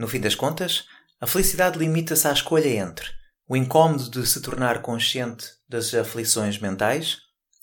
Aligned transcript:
No 0.00 0.08
fim 0.08 0.18
das 0.18 0.34
contas, 0.34 0.86
a 1.20 1.26
felicidade 1.26 1.78
limita-se 1.78 2.26
à 2.26 2.32
escolha 2.32 2.70
entre 2.70 3.06
o 3.46 3.54
incómodo 3.54 4.08
de 4.08 4.26
se 4.26 4.40
tornar 4.40 4.80
consciente 4.80 5.44
das 5.68 5.92
aflições 5.92 6.58
mentais 6.58 7.18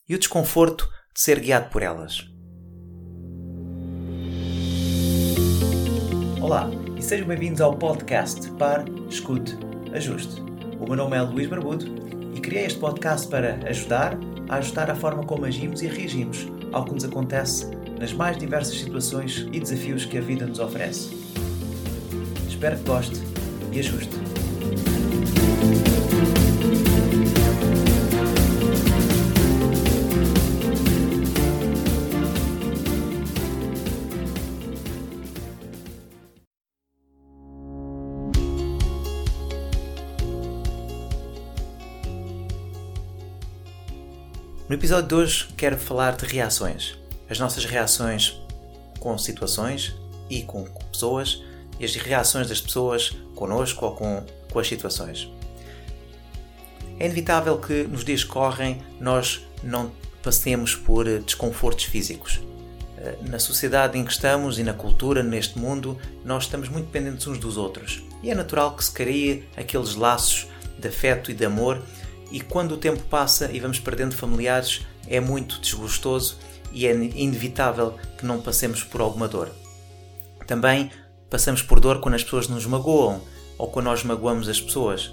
e 0.08 0.14
o 0.14 0.20
desconforto 0.20 0.88
de 1.16 1.20
ser 1.20 1.40
guiado 1.40 1.72
por 1.72 1.82
elas. 1.82 2.28
Olá 6.40 6.70
e 6.96 7.02
sejam 7.02 7.28
bem-vindos 7.28 7.60
ao 7.60 7.76
podcast 7.76 8.52
Par, 8.52 8.86
Escute, 9.10 9.58
Ajuste. 9.92 10.40
O 10.80 10.86
meu 10.86 10.96
nome 10.96 11.18
é 11.18 11.22
Luís 11.24 11.48
Barbudo 11.48 11.88
e 12.36 12.40
criei 12.40 12.68
este 12.68 12.78
podcast 12.78 13.28
para 13.30 13.56
ajudar 13.68 14.16
a 14.48 14.58
ajustar 14.58 14.92
a 14.92 14.96
forma 14.96 15.26
como 15.26 15.44
agimos 15.44 15.82
e 15.82 15.88
reagimos 15.88 16.46
ao 16.72 16.86
que 16.86 16.94
nos 16.94 17.04
acontece 17.04 17.66
nas 18.00 18.14
mais 18.14 18.38
diversas 18.38 18.78
situações 18.78 19.48
e 19.52 19.60
desafios 19.60 20.06
que 20.06 20.20
a 20.20 20.22
vida 20.22 20.46
nos 20.46 20.60
oferece. 20.60 21.27
Espero 22.58 22.76
que 22.76 22.84
goste 22.86 23.16
e 23.72 23.80
ajuste. 23.80 24.10
No 44.68 44.74
episódio 44.74 45.08
de 45.08 45.14
hoje 45.14 45.48
quero 45.56 45.78
falar 45.78 46.16
de 46.16 46.26
reações. 46.26 46.98
As 47.30 47.38
nossas 47.38 47.66
reações 47.66 48.42
com 49.00 49.16
situações 49.16 49.96
e 50.28 50.42
com 50.42 50.64
pessoas 50.92 51.46
e 51.80 51.86
as 51.86 51.96
reações 51.96 52.48
das 52.50 52.62
pessoas 52.62 53.16
connosco 53.36 53.86
ou 53.86 53.96
com, 53.96 54.24
com 54.52 54.60
as 54.60 54.68
situações. 54.68 55.30
É 57.00 57.06
inevitável 57.06 57.58
que 57.60 57.84
nos 57.84 58.04
dias 58.04 58.24
que 58.24 58.30
correm 58.30 58.82
nós 59.00 59.46
não 59.62 59.92
passemos 60.24 60.76
por 60.76 61.06
desconfortos 61.20 61.86
físicos. 61.86 62.42
Eh, 62.98 63.16
na 63.22 63.38
sociedade 63.38 63.98
em 63.98 64.04
que 64.04 64.12
estamos 64.12 64.58
e 64.58 64.64
na 64.64 64.74
cultura, 64.74 65.22
neste 65.22 65.60
mundo, 65.60 65.98
nós 66.26 66.44
estamos 66.44 66.70
muito 66.70 66.88
dependentes 66.88 67.28
uns 67.28 67.38
dos 67.38 67.56
outros. 67.56 68.04
E 68.24 68.32
é 68.32 68.36
natural 68.36 68.76
que 68.76 68.84
se 68.84 68.92
crie 68.92 69.48
aqueles 69.56 69.94
laços 69.94 70.48
de 70.80 70.88
afeto 70.88 71.30
e 71.30 71.34
de 71.34 71.46
amor 71.46 71.82
e 72.32 72.42
quando 72.42 72.74
o 72.74 72.78
tempo 72.78 73.02
passa 73.04 73.50
e 73.52 73.60
vamos 73.60 73.80
perdendo 73.80 74.16
familiares, 74.16 74.86
é 75.08 75.20
muito 75.20 75.60
desgostoso 75.62 76.38
e 76.72 76.86
é 76.86 76.94
inevitável 76.94 77.96
que 78.18 78.26
não 78.26 78.42
passemos 78.42 78.84
por 78.84 79.02
alguma 79.02 79.28
dor. 79.28 79.50
Também 80.46 80.92
passamos 81.30 81.62
por 81.62 81.80
dor 81.80 82.00
quando 82.00 82.16
as 82.16 82.24
pessoas 82.24 82.48
nos 82.48 82.66
magoam 82.66 83.22
ou 83.58 83.68
quando 83.68 83.86
nós 83.86 84.04
magoamos 84.04 84.48
as 84.48 84.62
pessoas. 84.62 85.12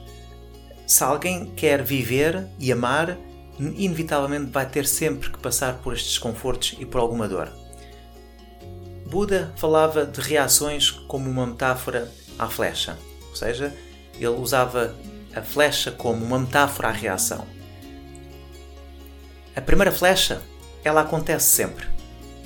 Se 0.86 1.02
alguém 1.02 1.46
quer 1.56 1.82
viver 1.82 2.46
e 2.58 2.70
amar, 2.70 3.16
inevitavelmente 3.58 4.50
vai 4.50 4.66
ter 4.66 4.86
sempre 4.86 5.30
que 5.30 5.38
passar 5.38 5.74
por 5.78 5.94
estes 5.94 6.12
desconfortos 6.12 6.76
e 6.78 6.84
por 6.84 7.00
alguma 7.00 7.26
dor. 7.26 7.50
Buda 9.06 9.52
falava 9.56 10.04
de 10.04 10.20
reações 10.20 10.90
como 10.90 11.30
uma 11.30 11.46
metáfora 11.46 12.10
à 12.38 12.48
flecha, 12.48 12.98
ou 13.28 13.36
seja, 13.36 13.72
ele 14.14 14.26
usava 14.28 14.94
a 15.34 15.42
flecha 15.42 15.90
como 15.90 16.24
uma 16.24 16.38
metáfora 16.38 16.88
à 16.88 16.92
reação. 16.92 17.46
A 19.54 19.60
primeira 19.60 19.92
flecha, 19.92 20.42
ela 20.82 21.02
acontece 21.02 21.46
sempre. 21.46 21.86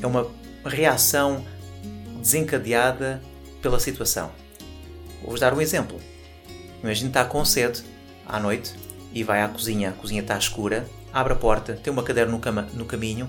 É 0.01 0.07
uma 0.07 0.27
reação 0.65 1.45
desencadeada 2.21 3.23
pela 3.61 3.81
situação. 3.81 4.31
Vou-vos 5.21 5.41
dar 5.41 5.55
um 5.55 5.61
exemplo. 5.61 6.01
Imagina 6.83 7.09
estar 7.09 7.25
com 7.25 7.45
sede 7.45 7.83
à 8.27 8.39
noite 8.39 8.75
e 9.13 9.23
vai 9.23 9.43
à 9.43 9.49
cozinha, 9.49 9.91
a 9.91 9.93
cozinha 9.93 10.23
está 10.23 10.37
escura, 10.37 10.89
abre 11.13 11.33
a 11.33 11.37
porta, 11.37 11.75
tem 11.75 11.93
uma 11.93 12.03
cadeira 12.03 12.31
no, 12.31 12.39
cama, 12.39 12.69
no 12.75 12.85
caminho 12.85 13.29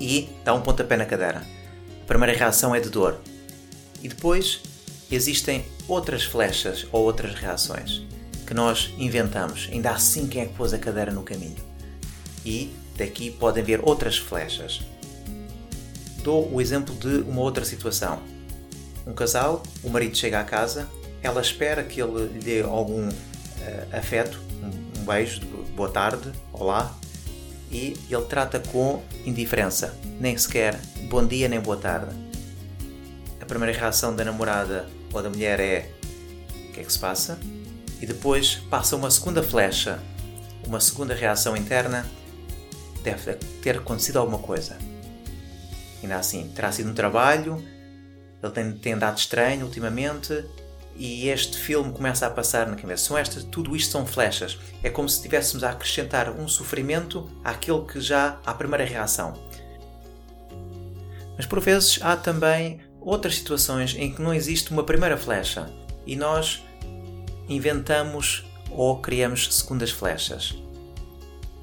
e 0.00 0.28
dá 0.44 0.52
um 0.52 0.60
pontapé 0.60 0.96
na 0.96 1.06
cadeira. 1.06 1.42
A 2.02 2.06
primeira 2.06 2.36
reação 2.36 2.74
é 2.74 2.80
de 2.80 2.90
dor. 2.90 3.20
E 4.02 4.08
depois 4.08 4.60
existem 5.10 5.64
outras 5.86 6.24
flechas 6.24 6.86
ou 6.90 7.04
outras 7.04 7.34
reações 7.34 8.02
que 8.46 8.54
nós 8.54 8.92
inventamos. 8.98 9.68
Ainda 9.70 9.92
assim, 9.92 10.26
quem 10.26 10.42
é 10.42 10.46
que 10.46 10.54
pôs 10.54 10.74
a 10.74 10.78
cadeira 10.78 11.12
no 11.12 11.22
caminho? 11.22 11.56
E 12.44 12.74
daqui 12.96 13.30
podem 13.30 13.62
ver 13.62 13.80
outras 13.82 14.18
flechas. 14.18 14.82
Dou 16.22 16.52
o 16.52 16.60
exemplo 16.60 16.94
de 16.94 17.22
uma 17.22 17.40
outra 17.40 17.64
situação. 17.64 18.20
Um 19.06 19.12
casal, 19.12 19.62
o 19.82 19.90
marido 19.90 20.16
chega 20.16 20.40
à 20.40 20.44
casa, 20.44 20.88
ela 21.22 21.40
espera 21.40 21.82
que 21.82 22.00
ele 22.00 22.26
lhe 22.26 22.38
dê 22.38 22.62
algum 22.62 23.08
uh, 23.08 23.12
afeto, 23.96 24.40
um, 24.62 25.00
um 25.00 25.04
beijo 25.04 25.40
de 25.40 25.46
boa 25.72 25.88
tarde, 25.88 26.32
olá, 26.52 26.94
e 27.70 27.96
ele 28.10 28.24
trata 28.28 28.60
com 28.60 29.02
indiferença, 29.24 29.96
nem 30.20 30.36
sequer 30.36 30.78
bom 31.08 31.26
dia 31.26 31.48
nem 31.48 31.60
boa 31.60 31.76
tarde. 31.76 32.14
A 33.40 33.44
primeira 33.44 33.76
reação 33.76 34.14
da 34.14 34.24
namorada 34.24 34.88
ou 35.12 35.22
da 35.22 35.28
mulher 35.28 35.58
é: 35.58 35.90
o 36.68 36.72
que 36.72 36.80
é 36.80 36.84
que 36.84 36.92
se 36.92 36.98
passa? 36.98 37.38
e 38.02 38.06
depois 38.06 38.56
passa 38.68 38.96
uma 38.96 39.08
segunda 39.12 39.44
flecha, 39.44 40.00
uma 40.66 40.80
segunda 40.80 41.14
reação 41.14 41.56
interna, 41.56 42.04
deve 43.04 43.34
ter 43.62 43.78
acontecido 43.78 44.18
alguma 44.18 44.40
coisa. 44.40 44.76
Ainda 46.02 46.16
assim, 46.16 46.48
terá 46.48 46.72
sido 46.72 46.90
um 46.90 46.94
trabalho, 46.94 47.62
ele 48.42 48.52
tem, 48.52 48.72
tem 48.72 48.92
andado 48.94 49.18
estranho 49.18 49.64
ultimamente 49.64 50.44
e 50.96 51.28
este 51.28 51.58
filme 51.58 51.92
começa 51.92 52.26
a 52.26 52.30
passar 52.30 52.66
na 52.66 52.76
cabeça. 52.76 53.04
São 53.04 53.16
estas, 53.16 53.44
tudo 53.44 53.74
isto 53.74 53.92
são 53.92 54.06
flechas. 54.06 54.58
É 54.82 54.90
como 54.90 55.08
se 55.08 55.16
estivéssemos 55.16 55.64
a 55.64 55.70
acrescentar 55.70 56.30
um 56.30 56.46
sofrimento 56.48 57.30
àquele 57.44 57.82
que 57.82 58.00
já 58.00 58.38
à 58.44 58.52
primeira 58.52 58.84
reação. 58.84 59.34
Mas 61.36 61.46
por 61.46 61.60
vezes 61.60 61.98
há 62.02 62.16
também 62.16 62.80
outras 63.00 63.36
situações 63.36 63.96
em 63.96 64.12
que 64.12 64.20
não 64.20 64.34
existe 64.34 64.70
uma 64.70 64.84
primeira 64.84 65.16
flecha 65.16 65.68
e 66.06 66.14
nós 66.14 66.62
inventamos 67.48 68.44
ou 68.70 69.00
criamos 69.00 69.54
segundas 69.54 69.90
flechas. 69.90 70.54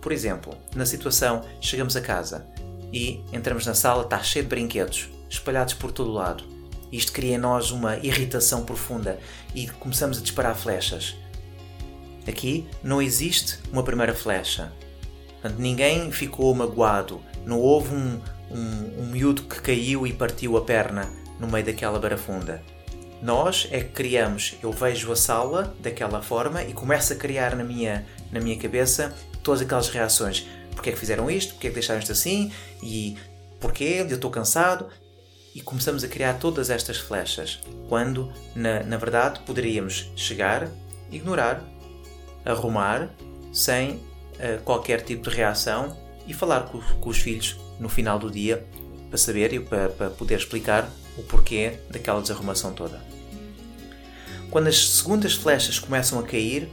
Por 0.01 0.11
exemplo, 0.11 0.57
na 0.75 0.85
situação 0.85 1.45
chegamos 1.61 1.95
a 1.95 2.01
casa 2.01 2.47
e 2.91 3.21
entramos 3.31 3.65
na 3.65 3.73
sala, 3.73 4.03
está 4.03 4.21
cheio 4.23 4.45
de 4.45 4.49
brinquedos, 4.49 5.09
espalhados 5.29 5.73
por 5.73 5.91
todo 5.91 6.09
o 6.09 6.13
lado. 6.13 6.58
Isto 6.91 7.11
cria 7.11 7.35
em 7.35 7.37
nós 7.37 7.71
uma 7.71 7.97
irritação 7.97 8.63
profunda 8.63 9.19
e 9.53 9.67
começamos 9.67 10.17
a 10.17 10.21
disparar 10.21 10.55
flechas. 10.55 11.15
Aqui 12.27 12.67
não 12.83 13.01
existe 13.01 13.59
uma 13.71 13.83
primeira 13.83 14.13
flecha. 14.13 14.71
Portanto, 15.41 15.59
ninguém 15.59 16.11
ficou 16.11 16.53
magoado. 16.53 17.21
Não 17.45 17.59
houve 17.59 17.93
um, 17.93 18.19
um, 18.51 19.01
um 19.01 19.05
miúdo 19.07 19.43
que 19.43 19.61
caiu 19.61 20.05
e 20.05 20.13
partiu 20.13 20.57
a 20.57 20.61
perna 20.61 21.09
no 21.39 21.47
meio 21.47 21.65
daquela 21.65 21.99
barafunda. 21.99 22.61
Nós 23.21 23.67
é 23.71 23.79
que 23.81 23.89
criamos, 23.89 24.55
eu 24.63 24.71
vejo 24.71 25.11
a 25.11 25.15
sala 25.15 25.75
daquela 25.79 26.21
forma 26.21 26.63
e 26.63 26.71
começo 26.71 27.11
a 27.11 27.15
criar 27.15 27.55
na 27.55 27.63
minha, 27.63 28.05
na 28.31 28.39
minha 28.39 28.57
cabeça 28.57 29.13
todas 29.43 29.61
aquelas 29.61 29.89
reações. 29.89 30.47
Porquê 30.71 30.91
é 30.91 30.93
que 30.93 30.99
fizeram 30.99 31.29
isto? 31.29 31.53
Porquê 31.53 31.67
é 31.67 31.69
que 31.69 31.73
deixaram 31.73 31.99
isto 31.99 32.13
assim? 32.13 32.51
E 32.81 33.17
porquê? 33.59 33.97
Eu 33.99 34.07
estou 34.07 34.31
cansado. 34.31 34.87
E 35.53 35.61
começamos 35.61 36.03
a 36.03 36.07
criar 36.07 36.35
todas 36.35 36.69
estas 36.69 36.97
flechas, 36.97 37.59
quando, 37.87 38.31
na, 38.55 38.83
na 38.83 38.97
verdade, 38.97 39.39
poderíamos 39.41 40.11
chegar, 40.15 40.69
ignorar, 41.11 41.63
arrumar, 42.45 43.09
sem 43.51 43.91
uh, 43.91 44.61
qualquer 44.63 45.01
tipo 45.01 45.29
de 45.29 45.35
reação 45.35 45.97
e 46.27 46.33
falar 46.33 46.67
com, 46.67 46.79
com 46.79 47.09
os 47.09 47.17
filhos 47.17 47.57
no 47.79 47.89
final 47.89 48.19
do 48.19 48.29
dia 48.29 48.65
para 49.09 49.17
saber 49.17 49.53
e 49.53 49.59
para, 49.59 49.89
para 49.89 50.09
poder 50.11 50.37
explicar 50.37 50.87
o 51.17 51.23
porquê 51.23 51.79
daquela 51.89 52.21
desarrumação 52.21 52.73
toda. 52.73 53.01
Quando 54.51 54.67
as 54.67 54.89
segundas 54.89 55.33
flechas 55.33 55.79
começam 55.79 56.19
a 56.19 56.23
cair, 56.23 56.69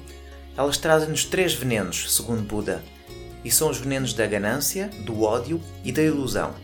elas 0.56 0.78
trazem-nos 0.78 1.24
três 1.24 1.52
venenos, 1.52 2.14
segundo 2.14 2.42
Buda, 2.42 2.82
e 3.44 3.50
são 3.50 3.70
os 3.70 3.78
venenos 3.78 4.12
da 4.12 4.26
ganância, 4.26 4.88
do 5.04 5.22
ódio 5.22 5.60
e 5.84 5.92
da 5.92 6.02
ilusão. 6.02 6.54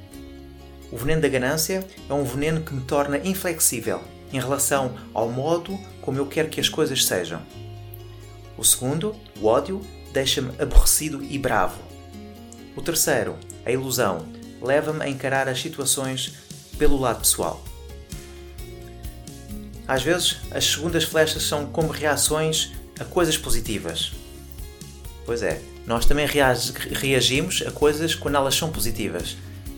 O 0.92 0.96
veneno 0.98 1.22
da 1.22 1.28
ganância 1.28 1.82
é 2.06 2.12
um 2.12 2.22
veneno 2.22 2.60
que 2.60 2.74
me 2.74 2.82
torna 2.82 3.16
inflexível 3.16 4.02
em 4.30 4.38
relação 4.38 4.94
ao 5.14 5.30
modo 5.30 5.80
como 6.02 6.18
eu 6.18 6.26
quero 6.26 6.50
que 6.50 6.60
as 6.60 6.68
coisas 6.68 7.06
sejam. 7.06 7.40
O 8.58 8.62
segundo, 8.62 9.16
o 9.40 9.46
ódio, 9.46 9.80
deixa-me 10.12 10.52
aborrecido 10.60 11.24
e 11.24 11.38
bravo. 11.38 11.80
O 12.76 12.82
terceiro, 12.82 13.38
a 13.64 13.70
ilusão, 13.70 14.28
leva-me 14.60 15.02
a 15.02 15.08
encarar 15.08 15.48
as 15.48 15.62
situações 15.62 16.34
pelo 16.76 17.00
lado 17.00 17.20
pessoal. 17.20 17.64
Às 19.88 20.02
vezes, 20.02 20.40
as 20.50 20.64
segundas 20.64 21.04
flechas 21.04 21.42
são 21.42 21.66
como 21.66 21.88
reações 21.88 22.72
a 23.00 23.04
coisas 23.04 23.38
positivas. 23.38 24.12
Pois 25.24 25.42
é, 25.42 25.62
nós 25.86 26.04
também 26.04 26.26
reagimos 26.26 27.62
a 27.66 27.70
coisas 27.70 28.14
quando 28.14 28.34
elas 28.34 28.54
são 28.54 28.70
positivas 28.70 29.36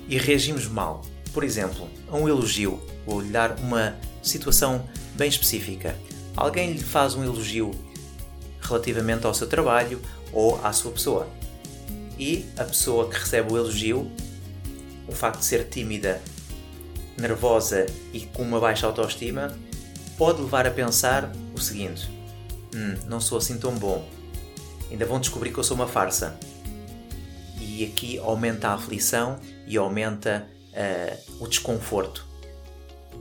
e 0.09 0.19
reagimos 0.19 0.67
mal. 0.67 1.03
Por 1.33 1.45
exemplo, 1.45 1.89
a 2.09 2.17
um 2.17 2.29
elogio. 2.29 2.81
Vou 3.07 3.21
lhe 3.21 3.31
dar 3.31 3.59
uma 3.59 3.97
situação 4.23 4.89
bem 5.15 5.29
específica. 5.29 5.97
Alguém 6.37 6.73
lhe 6.73 6.83
faz 6.83 7.15
um 7.15 7.23
elogio 7.23 7.71
relativamente 8.61 9.27
ao 9.27 9.35
seu 9.35 9.47
trabalho 9.47 10.01
ou 10.33 10.65
à 10.65 10.73
sua 10.73 10.93
pessoa. 10.93 11.29
E 12.19 12.47
a 12.57 12.65
pessoa 12.65 13.09
que 13.09 13.19
recebe 13.19 13.53
o 13.53 13.57
elogio, 13.57 14.11
o 15.09 15.13
facto 15.13 15.41
de 15.41 15.45
ser 15.45 15.69
tímida, 15.69 16.21
nervosa 17.19 17.87
e 18.13 18.21
com 18.21 18.43
uma 18.43 18.61
baixa 18.61 18.87
autoestima, 18.87 19.57
pode 20.17 20.41
levar 20.41 20.67
a 20.67 20.71
pensar 20.71 21.31
o 21.55 21.61
seguinte: 21.61 22.09
hum, 22.75 22.95
não 23.07 23.21
sou 23.21 23.39
assim 23.39 23.59
tão 23.59 23.75
bom. 23.75 24.09
Ainda 24.91 25.07
vão 25.07 25.21
descobrir 25.21 25.53
que 25.53 25.59
eu 25.59 25.65
sou 25.65 25.77
uma 25.77 25.87
farsa. 25.89 26.39
E 27.75 27.85
aqui 27.85 28.19
aumenta 28.21 28.69
a 28.69 28.75
aflição 28.75 29.41
e 29.67 29.77
aumenta 29.77 30.47
uh, 30.71 31.43
o 31.43 31.49
desconforto. 31.49 32.25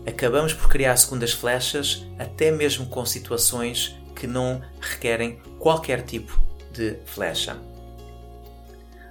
Acabamos 0.05 0.53
por 0.53 0.69
criar 0.69 0.95
segundas 0.95 1.31
flechas, 1.31 2.05
até 2.19 2.51
mesmo 2.51 2.85
com 2.85 3.03
situações 3.03 3.95
que 4.15 4.27
não 4.27 4.61
requerem 4.79 5.41
qualquer 5.57 6.03
tipo 6.03 6.39
de 6.71 6.99
flecha. 7.03 7.57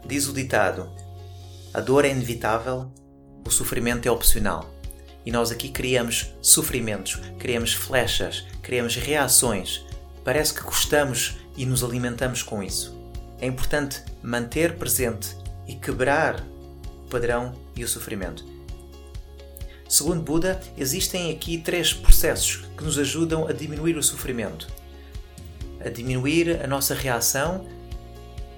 Diz 0.06 0.28
o 0.28 0.32
ditado: 0.32 0.88
a 1.74 1.80
dor 1.80 2.04
é 2.04 2.10
inevitável, 2.10 2.88
o 3.44 3.50
sofrimento 3.50 4.06
é 4.06 4.12
opcional. 4.12 4.70
E 5.26 5.32
nós 5.32 5.50
aqui 5.50 5.70
criamos 5.70 6.32
sofrimentos, 6.40 7.18
criamos 7.40 7.72
flechas, 7.72 8.46
criamos 8.62 8.94
reações. 8.94 9.84
Parece 10.24 10.54
que 10.54 10.62
gostamos 10.62 11.38
e 11.56 11.66
nos 11.66 11.82
alimentamos 11.82 12.44
com 12.44 12.62
isso. 12.62 13.01
É 13.42 13.46
importante 13.46 14.04
manter 14.22 14.78
presente 14.78 15.36
e 15.66 15.74
quebrar 15.74 16.40
o 17.04 17.08
padrão 17.10 17.52
e 17.74 17.82
o 17.82 17.88
sofrimento. 17.88 18.44
Segundo 19.88 20.22
Buda, 20.22 20.60
existem 20.78 21.32
aqui 21.32 21.58
três 21.58 21.92
processos 21.92 22.64
que 22.76 22.84
nos 22.84 22.96
ajudam 23.00 23.48
a 23.48 23.52
diminuir 23.52 23.96
o 23.96 24.02
sofrimento, 24.02 24.68
a 25.84 25.88
diminuir 25.88 26.62
a 26.62 26.68
nossa 26.68 26.94
reação 26.94 27.66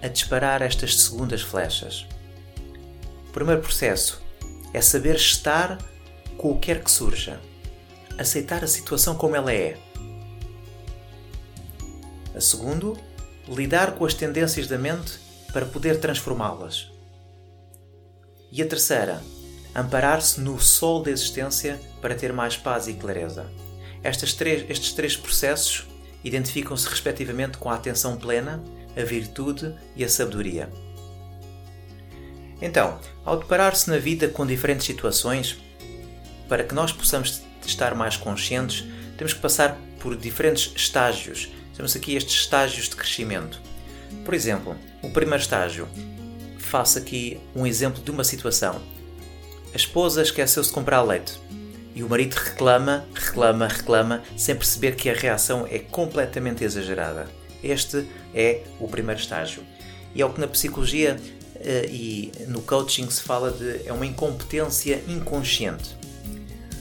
a 0.03 0.09
disparar 0.09 0.61
estas 0.61 1.01
segundas 1.01 1.41
flechas. 1.41 2.07
O 3.31 3.33
primeiro 3.33 3.63
processo 3.63 4.23
é 4.75 4.83
saber 4.83 5.15
estar 5.17 5.79
com 6.37 6.51
o 6.51 6.59
que 6.59 6.67
quer 6.67 6.85
que 6.85 6.91
surja, 6.91 7.41
aceitar 8.19 8.63
a 8.63 8.69
situação 8.69 9.15
como 9.15 9.35
ela 9.35 9.51
é. 9.51 9.79
A 12.35 12.41
segundo, 12.41 12.99
lidar 13.49 13.93
com 13.93 14.05
as 14.05 14.15
tendências 14.15 14.67
da 14.67 14.79
mente 14.79 15.19
para 15.53 15.67
poder 15.67 16.01
transformá-las. 16.01 16.91
E 18.51 18.63
a 18.63 18.67
terceira, 18.67 19.23
amparar-se 19.75 20.41
no 20.41 20.61
sol 20.61 21.03
da 21.03 21.11
existência 21.11 21.81
para 22.01 22.15
ter 22.15 22.33
mais 22.33 22.57
paz 22.57 22.87
e 22.87 22.95
clareza. 22.95 23.47
Três, 24.37 24.69
estes 24.69 24.93
três 24.93 25.17
processos 25.17 25.87
identificam-se 26.23 26.89
respectivamente 26.89 27.59
com 27.59 27.71
a 27.71 27.75
atenção 27.75 28.17
plena, 28.17 28.63
a 28.97 29.03
virtude 29.03 29.75
e 29.97 30.05
a 30.05 30.09
sabedoria. 30.09 30.71
Então, 32.61 32.99
ao 33.25 33.39
deparar-se 33.39 33.91
na 33.91 33.99
vida 33.99 34.29
com 34.29 34.47
diferentes 34.47 34.87
situações, 34.87 35.59
para 36.49 36.65
que 36.65 36.75
nós 36.75 36.93
possamos 36.93 37.43
estar 37.67 37.95
mais 37.95 38.17
conscientes, 38.17 38.85
temos 39.17 39.33
que 39.33 39.41
passar 39.41 39.79
por 39.99 40.17
diferentes 40.17 40.73
estágios. 40.77 41.51
Temos 41.77 41.97
aqui 41.97 42.15
estes 42.15 42.35
estágios 42.43 42.89
de 42.89 42.97
crescimento. 42.97 43.61
Por 44.25 44.35
exemplo, 44.35 44.77
o 45.03 45.11
primeiro 45.11 45.43
estágio. 45.43 45.89
Faço 46.59 46.99
aqui 46.99 47.41
um 47.55 47.67
exemplo 47.67 48.03
de 48.03 48.11
uma 48.11 48.25
situação. 48.25 48.81
A 49.73 49.77
esposa 49.77 50.23
esqueceu-se 50.23 50.69
de 50.69 50.75
comprar 50.75 51.03
leite 51.03 51.39
e 51.95 52.03
o 52.03 52.09
marido 52.09 52.35
reclama, 52.35 53.07
reclama, 53.15 53.69
reclama, 53.69 54.23
sem 54.37 54.55
perceber 54.55 54.97
que 54.97 55.09
a 55.09 55.15
reação 55.15 55.67
é 55.71 55.79
completamente 55.79 56.65
exagerada. 56.65 57.29
Este 57.63 58.05
é 58.35 58.63
o 58.81 58.89
primeiro 58.89 59.21
estágio. 59.21 59.63
E 60.15 60.21
é 60.21 60.27
o 60.27 60.33
que 60.33 60.41
na 60.41 60.49
psicologia 60.49 61.17
uh, 61.57 61.91
e 61.91 62.33
no 62.49 62.63
coaching 62.63 63.09
se 63.11 63.23
fala 63.23 63.51
de 63.51 63.87
é 63.87 63.93
uma 63.93 64.07
incompetência 64.07 65.03
inconsciente. 65.09 65.97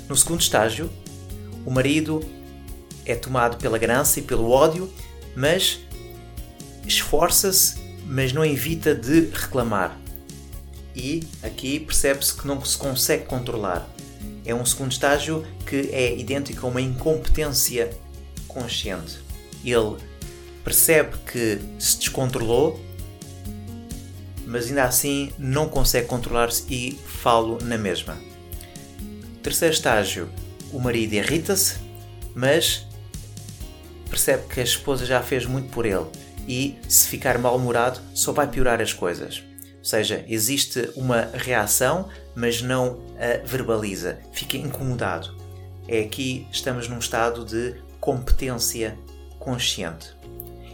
No 0.09 0.15
segundo 0.15 0.41
estágio, 0.41 0.91
o 1.65 1.71
marido 1.71 2.21
é 3.05 3.15
tomado 3.15 3.57
pela 3.57 3.77
ganância 3.77 4.19
e 4.19 4.23
pelo 4.23 4.49
ódio, 4.49 4.91
mas 5.35 5.79
esforça-se, 6.85 7.75
mas 8.05 8.33
não 8.33 8.45
evita 8.45 8.93
de 8.93 9.29
reclamar. 9.29 9.97
E 10.95 11.23
aqui 11.41 11.79
percebe-se 11.79 12.35
que 12.35 12.47
não 12.47 12.63
se 12.63 12.77
consegue 12.77 13.25
controlar. 13.25 13.87
É 14.45 14.53
um 14.53 14.65
segundo 14.65 14.91
estágio 14.91 15.45
que 15.65 15.89
é 15.91 16.15
idêntico 16.17 16.65
a 16.65 16.69
uma 16.69 16.81
incompetência 16.81 17.89
consciente. 18.47 19.19
Ele 19.63 19.97
percebe 20.63 21.17
que 21.31 21.59
se 21.79 21.97
descontrolou, 21.97 22.79
mas 24.45 24.67
ainda 24.67 24.83
assim 24.83 25.31
não 25.37 25.67
consegue 25.67 26.07
controlar-se 26.07 26.65
e 26.69 26.99
falo 27.07 27.57
na 27.63 27.77
mesma. 27.77 28.17
Terceiro 29.41 29.73
estágio, 29.73 30.29
o 30.71 30.79
marido 30.79 31.13
irrita-se, 31.13 31.75
mas 32.35 32.85
percebe 34.13 34.43
que 34.47 34.59
a 34.59 34.63
esposa 34.63 35.07
já 35.07 35.23
fez 35.23 35.47
muito 35.47 35.69
por 35.69 35.87
ele 35.87 36.05
e 36.47 36.77
se 36.87 37.07
ficar 37.07 37.39
mal-humorado 37.39 37.99
só 38.13 38.31
vai 38.31 38.47
piorar 38.47 38.79
as 38.79 38.93
coisas. 38.93 39.43
Ou 39.79 39.85
seja, 39.85 40.23
existe 40.27 40.91
uma 40.95 41.29
reação, 41.33 42.07
mas 42.35 42.61
não 42.61 43.01
a 43.17 43.45
verbaliza, 43.45 44.19
fica 44.31 44.55
incomodado. 44.55 45.35
É 45.87 46.01
aqui 46.01 46.47
estamos 46.51 46.87
num 46.87 46.99
estado 46.99 47.43
de 47.43 47.75
competência 47.99 48.97
consciente. 49.39 50.15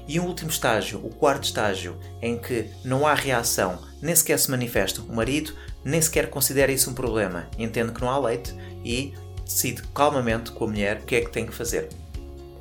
E 0.06 0.20
um 0.20 0.26
último 0.26 0.50
estágio, 0.50 1.00
o 1.00 1.10
quarto 1.10 1.46
estágio, 1.46 1.98
em 2.22 2.38
que 2.38 2.70
não 2.84 3.08
há 3.08 3.14
reação, 3.14 3.80
nem 4.02 4.16
sequer 4.16 4.38
se 4.38 4.52
manifesta. 4.52 5.02
O 5.02 5.16
marido 5.16 5.54
nem 5.84 6.02
sequer 6.02 6.30
considera 6.30 6.72
isso 6.72 6.90
um 6.90 6.94
problema, 6.94 7.48
entende 7.58 7.94
que 7.94 8.02
não 8.02 8.10
há 8.10 8.20
leite 8.20 8.54
e 8.84 9.14
decide 9.46 9.82
calmamente 9.94 10.52
com 10.52 10.66
a 10.66 10.68
mulher 10.68 10.98
o 10.98 11.06
que 11.06 11.16
é 11.16 11.22
que 11.22 11.32
tem 11.32 11.46
que 11.46 11.54
fazer. 11.54 11.90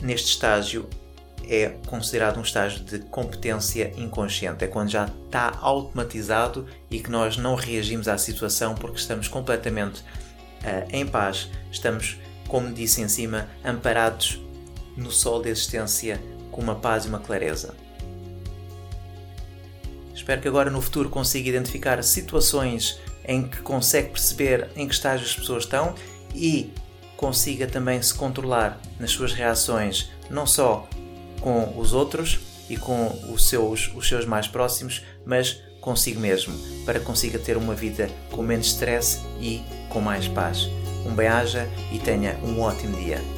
Neste 0.03 0.29
estágio 0.29 0.89
é 1.49 1.71
considerado 1.87 2.39
um 2.39 2.43
estágio 2.43 2.85
de 2.85 2.99
competência 2.99 3.93
inconsciente, 3.97 4.65
é 4.65 4.69
quando 4.69 4.91
já 4.91 5.11
está 5.25 5.57
automatizado 5.61 6.67
e 6.91 7.01
que 7.01 7.11
nós 7.11 7.37
não 7.37 7.55
reagimos 7.55 8.07
à 8.07 8.19
situação 8.19 8.75
porque 8.75 8.99
estamos 8.99 9.29
completamente 9.29 10.01
uh, 10.01 10.89
em 10.91 11.07
paz, 11.07 11.49
estamos, 11.73 12.19
como 12.47 12.73
disse 12.73 13.01
em 13.01 13.09
cima, 13.09 13.49
amparados 13.65 14.41
no 14.97 15.11
sol 15.11 15.41
da 15.41 15.49
existência 15.49 16.21
com 16.51 16.61
uma 16.61 16.75
paz 16.75 17.07
e 17.07 17.09
uma 17.09 17.19
clareza. 17.19 17.75
Espero 20.15 20.43
que 20.43 20.49
agora 20.49 20.71
no 20.71 20.83
futuro 20.83 21.09
consiga 21.09 21.49
identificar 21.49 22.03
situações 22.05 23.01
em 23.25 23.49
que 23.49 23.63
consegue 23.63 24.11
perceber 24.11 24.69
em 24.77 24.87
que 24.87 24.93
estágio 24.93 25.25
as 25.25 25.35
pessoas 25.35 25.65
estão 25.65 25.95
e 26.35 26.73
consiga 27.19 27.67
também 27.67 28.01
se 28.01 28.15
controlar 28.15 28.81
nas 28.99 29.11
suas 29.11 29.33
reações, 29.33 30.09
não 30.31 30.47
só 30.47 30.89
com 31.41 31.77
os 31.77 31.93
outros 31.93 32.39
e 32.71 32.77
com 32.77 33.09
os 33.33 33.49
seus, 33.49 33.93
os 33.95 34.09
seus 34.09 34.25
mais 34.25 34.47
próximos, 34.47 35.03
mas 35.27 35.61
consigo 35.81 36.21
mesmo, 36.21 36.55
para 36.87 37.01
consiga 37.01 37.39
ter 37.39 37.57
uma 37.57 37.75
vida 37.75 38.09
com 38.31 38.41
menos 38.41 38.69
stress 38.69 39.19
e 39.41 39.63
com 39.91 40.01
mais 40.01 40.29
paz. 40.29 40.69
Um 41.05 41.15
bem-aja 41.15 41.69
e 41.93 41.99
tenha 41.99 42.39
um 42.45 42.61
ótimo 42.61 42.97
dia. 42.97 43.38